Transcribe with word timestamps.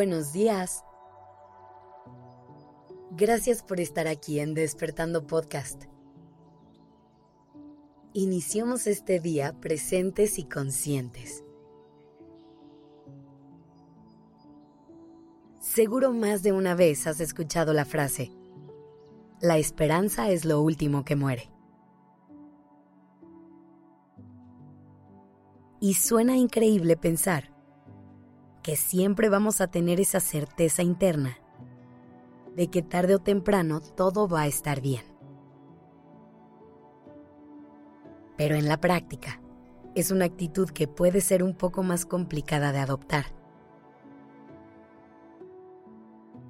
Buenos 0.00 0.32
días. 0.32 0.82
Gracias 3.10 3.62
por 3.62 3.80
estar 3.80 4.08
aquí 4.08 4.40
en 4.40 4.54
Despertando 4.54 5.26
Podcast. 5.26 5.84
Iniciamos 8.14 8.86
este 8.86 9.20
día 9.20 9.52
presentes 9.60 10.38
y 10.38 10.44
conscientes. 10.44 11.44
Seguro 15.58 16.14
más 16.14 16.42
de 16.42 16.52
una 16.52 16.74
vez 16.74 17.06
has 17.06 17.20
escuchado 17.20 17.74
la 17.74 17.84
frase, 17.84 18.32
la 19.42 19.58
esperanza 19.58 20.30
es 20.30 20.46
lo 20.46 20.62
último 20.62 21.04
que 21.04 21.14
muere. 21.14 21.50
Y 25.78 25.92
suena 25.92 26.38
increíble 26.38 26.96
pensar 26.96 27.59
que 28.62 28.76
siempre 28.76 29.28
vamos 29.28 29.60
a 29.60 29.68
tener 29.68 30.00
esa 30.00 30.20
certeza 30.20 30.82
interna 30.82 31.38
de 32.56 32.68
que 32.68 32.82
tarde 32.82 33.14
o 33.14 33.18
temprano 33.18 33.80
todo 33.80 34.28
va 34.28 34.42
a 34.42 34.46
estar 34.46 34.80
bien. 34.80 35.04
Pero 38.36 38.56
en 38.56 38.68
la 38.68 38.80
práctica, 38.80 39.40
es 39.94 40.10
una 40.10 40.24
actitud 40.24 40.68
que 40.70 40.88
puede 40.88 41.20
ser 41.20 41.42
un 41.42 41.54
poco 41.54 41.82
más 41.82 42.06
complicada 42.06 42.72
de 42.72 42.78
adoptar. 42.78 43.26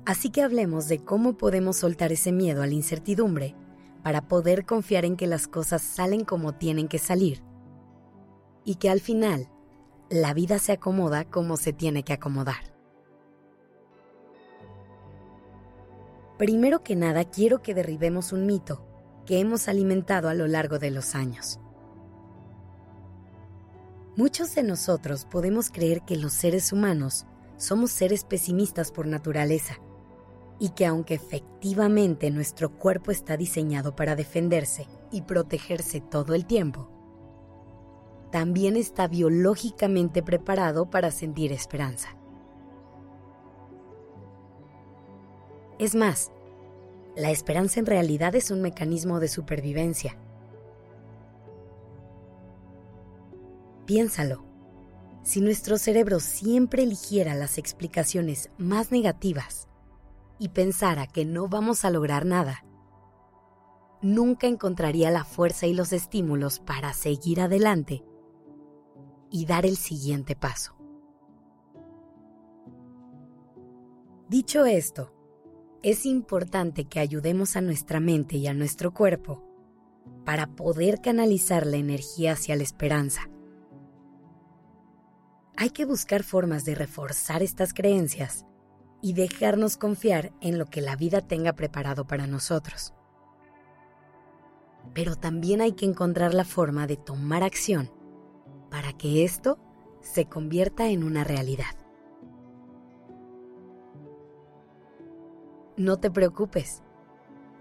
Así 0.05 0.30
que 0.30 0.42
hablemos 0.42 0.88
de 0.88 0.98
cómo 0.98 1.36
podemos 1.36 1.77
soltar 1.77 2.12
ese 2.12 2.33
miedo 2.33 2.62
a 2.62 2.66
la 2.66 2.74
incertidumbre 2.74 3.55
para 4.02 4.27
poder 4.27 4.64
confiar 4.64 5.05
en 5.05 5.16
que 5.16 5.27
las 5.27 5.47
cosas 5.47 5.83
salen 5.83 6.24
como 6.24 6.55
tienen 6.55 6.88
que 6.88 6.98
salir 6.98 7.42
y 8.64 8.77
que 8.77 8.91
al 8.91 9.00
final 9.00 9.48
la 10.11 10.34
vida 10.34 10.58
se 10.58 10.72
acomoda 10.72 11.25
como 11.25 11.56
se 11.56 11.72
tiene 11.72 12.03
que 12.03 12.12
acomodar. 12.12 12.75
Primero 16.36 16.83
que 16.83 16.97
nada, 16.97 17.25
quiero 17.25 17.62
que 17.62 17.75
derribemos 17.75 18.33
un 18.33 18.44
mito 18.44 18.84
que 19.25 19.38
hemos 19.38 19.69
alimentado 19.69 20.28
a 20.28 20.34
lo 20.34 20.48
largo 20.48 20.81
de 20.81 20.91
los 20.91 21.14
años. 21.14 21.61
Muchos 24.16 24.53
de 24.56 24.64
nosotros 24.64 25.27
podemos 25.27 25.70
creer 25.70 26.03
que 26.03 26.16
los 26.16 26.33
seres 26.33 26.72
humanos 26.72 27.27
somos 27.56 27.92
seres 27.92 28.25
pesimistas 28.25 28.91
por 28.91 29.06
naturaleza 29.06 29.77
y 30.58 30.70
que 30.70 30.86
aunque 30.86 31.14
efectivamente 31.14 32.33
nuestro 32.33 32.77
cuerpo 32.77 33.12
está 33.12 33.36
diseñado 33.36 33.94
para 33.94 34.16
defenderse 34.16 34.88
y 35.12 35.22
protegerse 35.22 36.00
todo 36.00 36.34
el 36.34 36.47
tiempo, 36.47 37.00
también 38.31 38.77
está 38.77 39.09
biológicamente 39.09 40.23
preparado 40.23 40.89
para 40.89 41.11
sentir 41.11 41.53
esperanza. 41.53 42.17
Es 45.78 45.95
más, 45.95 46.31
la 47.17 47.31
esperanza 47.31 47.81
en 47.81 47.87
realidad 47.87 48.34
es 48.34 48.50
un 48.50 48.62
mecanismo 48.62 49.19
de 49.19 49.28
supervivencia. 49.28 50.17
Piénsalo. 53.87 54.44
Si 55.22 55.41
nuestro 55.41 55.77
cerebro 55.77 56.20
siempre 56.20 56.83
eligiera 56.83 57.34
las 57.34 57.59
explicaciones 57.59 58.50
más 58.59 58.92
negativas 58.92 59.69
y 60.39 60.50
pensara 60.50 61.06
que 61.06 61.25
no 61.25 61.48
vamos 61.48 61.84
a 61.84 61.91
lograr 61.91 62.25
nada, 62.25 62.65
nunca 64.00 64.47
encontraría 64.47 65.11
la 65.11 65.25
fuerza 65.25 65.67
y 65.67 65.75
los 65.75 65.92
estímulos 65.92 66.61
para 66.61 66.94
seguir 66.94 67.41
adelante 67.41 68.05
y 69.31 69.47
dar 69.47 69.64
el 69.64 69.77
siguiente 69.77 70.34
paso. 70.36 70.75
Dicho 74.28 74.65
esto, 74.65 75.12
es 75.82 76.06
importante 76.06 76.84
que 76.84 77.00
ayudemos 77.00 77.56
a 77.56 77.60
nuestra 77.60 78.00
mente 78.00 78.37
y 78.37 78.47
a 78.47 78.54
nuestro 78.54 78.93
cuerpo 78.93 79.43
para 80.25 80.47
poder 80.47 81.00
canalizar 81.00 81.66
la 81.66 81.78
energía 81.78 82.32
hacia 82.32 82.54
la 82.54 82.62
esperanza. 82.62 83.28
Hay 85.56 85.71
que 85.71 85.84
buscar 85.84 86.22
formas 86.22 86.65
de 86.65 86.75
reforzar 86.75 87.43
estas 87.43 87.75
creencias 87.75 88.47
y 89.03 89.15
dejarnos 89.15 89.77
confiar 89.77 90.33
en 90.41 90.59
lo 90.59 90.66
que 90.66 90.81
la 90.81 90.97
vida 90.97 91.22
tenga 91.22 91.54
preparado 91.54 92.06
para 92.06 92.27
nosotros. 92.27 92.94
Pero 94.94 95.16
también 95.16 95.60
hay 95.60 95.72
que 95.72 95.87
encontrar 95.87 96.34
la 96.34 96.44
forma 96.44 96.87
de 96.87 96.97
tomar 96.97 97.43
acción 97.43 97.91
que 99.00 99.25
esto 99.25 99.56
se 100.03 100.27
convierta 100.27 100.88
en 100.88 101.05
una 101.05 101.25
realidad. 101.25 101.75
No 105.78 105.99
te 105.99 106.11
preocupes, 106.11 106.83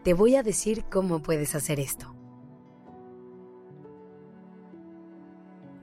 te 0.03 0.13
voy 0.13 0.35
a 0.35 0.43
decir 0.43 0.83
cómo 0.91 1.21
puedes 1.21 1.55
hacer 1.55 1.79
esto. 1.79 2.13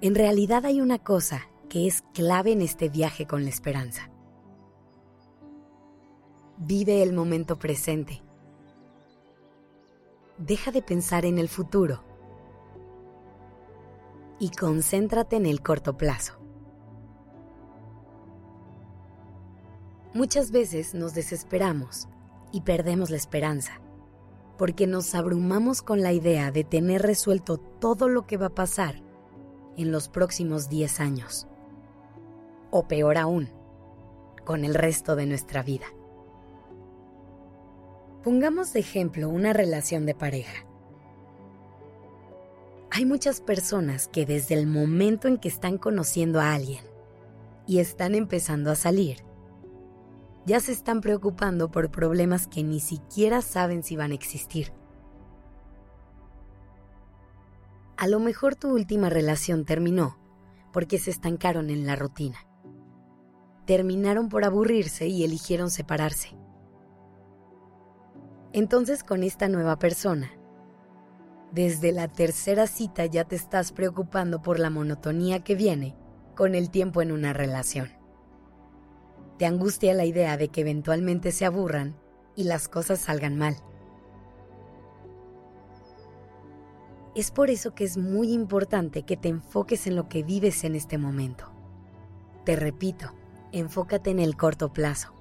En 0.03 0.15
realidad 0.15 0.67
hay 0.67 0.83
una 0.83 0.99
cosa 0.99 1.49
que 1.71 1.87
es 1.87 2.03
clave 2.13 2.53
en 2.53 2.61
este 2.61 2.91
viaje 2.91 3.27
con 3.27 3.45
la 3.45 3.49
esperanza. 3.49 4.11
Vive 6.59 7.03
el 7.03 7.15
momento 7.15 7.59
presente. 7.59 8.23
Deja 10.37 10.71
de 10.71 10.83
pensar 10.83 11.25
en 11.25 11.39
el 11.39 11.49
futuro 11.49 12.06
y 14.39 14.51
concéntrate 14.51 15.37
en 15.37 15.47
el 15.47 15.63
corto 15.63 15.97
plazo. 15.97 16.35
Muchas 20.15 20.51
veces 20.51 20.95
nos 20.95 21.15
desesperamos 21.15 22.09
y 22.51 22.63
perdemos 22.63 23.11
la 23.11 23.17
esperanza, 23.17 23.81
porque 24.57 24.87
nos 24.87 25.15
abrumamos 25.15 25.83
con 25.83 26.01
la 26.01 26.13
idea 26.13 26.51
de 26.51 26.65
tener 26.65 27.03
resuelto 27.03 27.59
todo 27.59 28.09
lo 28.09 28.27
que 28.27 28.39
va 28.39 28.47
a 28.47 28.55
pasar 28.55 29.03
en 29.77 29.93
los 29.93 30.09
próximos 30.09 30.69
10 30.69 31.01
años. 31.01 31.47
O 32.71 32.89
peor 32.89 33.19
aún, 33.19 33.51
con 34.45 34.65
el 34.65 34.75
resto 34.75 35.17
de 35.17 35.27
nuestra 35.27 35.63
vida. 35.63 35.87
Pongamos 38.23 38.73
de 38.73 38.81
ejemplo 38.81 39.29
una 39.29 39.53
relación 39.53 40.07
de 40.07 40.15
pareja. 40.15 40.67
Hay 42.97 43.05
muchas 43.05 43.43
personas 43.43 44.09
que 44.09 44.25
desde 44.25 44.55
el 44.55 44.67
momento 44.67 45.29
en 45.29 45.37
que 45.37 45.49
están 45.49 45.77
conociendo 45.77 46.41
a 46.41 46.55
alguien 46.55 46.83
y 47.67 47.81
están 47.81 48.15
empezando 48.15 48.71
a 48.71 48.75
salir, 48.75 49.19
ya 50.47 50.61
se 50.61 50.73
están 50.73 51.03
preocupando 51.03 51.71
por 51.71 51.91
problemas 51.91 52.47
que 52.47 52.63
ni 52.63 52.81
siquiera 52.81 53.43
saben 53.43 53.83
si 53.83 53.97
van 53.97 54.13
a 54.13 54.15
existir. 54.15 54.73
A 57.99 58.09
lo 58.09 58.19
mejor 58.19 58.55
tu 58.55 58.73
última 58.73 59.11
relación 59.11 59.67
terminó 59.67 60.17
porque 60.73 60.97
se 60.97 61.11
estancaron 61.11 61.69
en 61.69 61.85
la 61.85 61.97
rutina. 61.97 62.39
Terminaron 63.67 64.31
por 64.31 64.43
aburrirse 64.43 65.07
y 65.07 65.23
eligieron 65.23 65.71
separarse. 65.71 66.31
Entonces 68.55 69.05
con 69.05 69.23
esta 69.23 69.49
nueva 69.49 69.79
persona 69.79 70.31
desde 71.57 71.91
la 71.91 72.07
tercera 72.07 72.67
cita 72.67 73.07
ya 73.07 73.25
te 73.25 73.35
estás 73.35 73.73
preocupando 73.73 74.43
por 74.43 74.59
la 74.59 74.69
monotonía 74.69 75.43
que 75.43 75.55
viene 75.55 75.97
con 76.35 76.55
el 76.55 76.69
tiempo 76.69 77.01
en 77.01 77.13
una 77.13 77.33
relación. 77.33 77.89
Te 79.39 79.47
angustia 79.47 79.95
la 79.95 80.05
idea 80.05 80.37
de 80.37 80.49
que 80.49 80.61
eventualmente 80.61 81.33
se 81.33 81.47
aburran 81.47 81.97
y 82.35 82.45
las 82.45 82.69
cosas 82.69 82.99
salgan 82.99 83.39
mal. 83.39 83.57
Es 87.15 87.31
por 87.31 87.49
eso 87.49 87.75
que 87.75 87.85
es 87.85 87.97
muy 87.97 88.35
importante 88.35 89.05
que 89.05 89.17
te 89.17 89.31
enfoques 89.31 89.87
en 89.87 89.97
lo 89.97 90.11
que 90.11 90.23
vives 90.23 90.63
en 90.63 90.75
este 90.75 90.99
momento. 90.99 91.51
Te 92.45 92.55
repito, 92.55 93.15
enfócate 93.53 94.11
en 94.11 94.19
el 94.19 94.37
corto 94.37 94.75
plazo. 94.75 95.15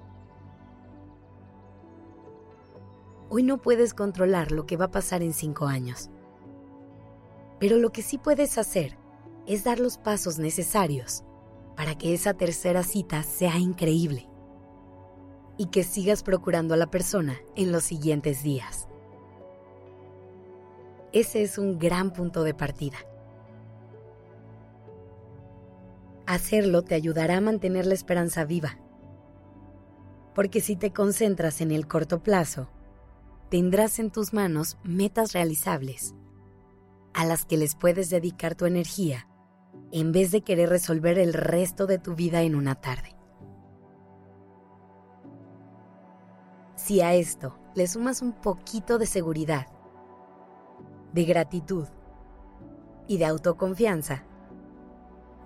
Hoy 3.30 3.42
no 3.42 3.56
puedes 3.62 3.94
controlar 3.94 4.52
lo 4.52 4.66
que 4.66 4.76
va 4.76 4.84
a 4.84 4.90
pasar 4.90 5.22
en 5.22 5.32
cinco 5.32 5.66
años 5.66 6.10
pero 7.58 7.76
lo 7.76 7.90
que 7.90 8.02
sí 8.02 8.18
puedes 8.18 8.58
hacer 8.58 8.96
es 9.46 9.64
dar 9.64 9.80
los 9.80 9.98
pasos 9.98 10.38
necesarios 10.38 11.24
para 11.76 11.96
que 11.96 12.14
esa 12.14 12.34
tercera 12.34 12.82
cita 12.82 13.22
sea 13.22 13.58
increíble 13.58 14.28
y 15.56 15.66
que 15.66 15.84
sigas 15.84 16.22
procurando 16.22 16.74
a 16.74 16.76
la 16.76 16.90
persona 16.90 17.38
en 17.54 17.72
los 17.72 17.84
siguientes 17.84 18.42
días. 18.42 18.88
Ese 21.12 21.42
es 21.42 21.56
un 21.56 21.78
gran 21.78 22.12
punto 22.12 22.42
de 22.42 22.52
partida. 22.52 22.98
Hacerlo 26.26 26.82
te 26.82 26.94
ayudará 26.94 27.36
a 27.36 27.40
mantener 27.40 27.86
la 27.86 27.94
esperanza 27.94 28.44
viva, 28.44 28.78
porque 30.34 30.60
si 30.60 30.76
te 30.76 30.92
concentras 30.92 31.60
en 31.60 31.70
el 31.70 31.86
corto 31.86 32.22
plazo, 32.22 32.68
tendrás 33.48 33.98
en 33.98 34.10
tus 34.10 34.34
manos 34.34 34.76
metas 34.82 35.32
realizables 35.32 36.14
a 37.16 37.24
las 37.24 37.46
que 37.46 37.56
les 37.56 37.74
puedes 37.74 38.10
dedicar 38.10 38.54
tu 38.54 38.66
energía 38.66 39.26
en 39.90 40.12
vez 40.12 40.30
de 40.32 40.42
querer 40.42 40.68
resolver 40.68 41.18
el 41.18 41.32
resto 41.32 41.86
de 41.86 41.98
tu 41.98 42.14
vida 42.14 42.42
en 42.42 42.54
una 42.54 42.74
tarde. 42.74 43.16
Si 46.74 47.00
a 47.00 47.14
esto 47.14 47.58
le 47.74 47.86
sumas 47.86 48.20
un 48.20 48.32
poquito 48.32 48.98
de 48.98 49.06
seguridad, 49.06 49.66
de 51.14 51.24
gratitud 51.24 51.88
y 53.08 53.16
de 53.16 53.24
autoconfianza, 53.24 54.24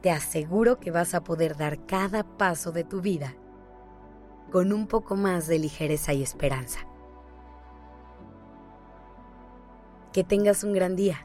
te 0.03 0.11
aseguro 0.11 0.81
que 0.81 0.91
vas 0.91 1.15
a 1.15 1.23
poder 1.23 1.57
dar 1.57 1.87
cada 1.87 2.25
paso 2.25 2.73
de 2.73 2.83
tu 2.83 3.01
vida 3.01 3.37
con 4.51 4.73
un 4.73 4.89
poco 4.89 5.15
más 5.15 5.47
de 5.47 5.61
ligereza 5.61 6.13
y 6.15 6.23
esperanza. 6.25 6.81
Que 10.13 10.25
tengas 10.25 10.65
un 10.65 10.73
gran 10.73 10.97
día. 10.97 11.25